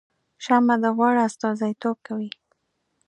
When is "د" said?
0.83-0.85